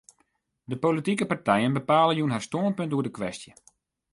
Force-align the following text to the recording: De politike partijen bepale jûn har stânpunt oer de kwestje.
De 0.71 0.77
politike 0.83 1.25
partijen 1.31 1.73
bepale 1.77 2.13
jûn 2.19 2.33
har 2.35 2.43
stânpunt 2.47 2.93
oer 2.95 3.05
de 3.07 3.11
kwestje. 3.17 3.51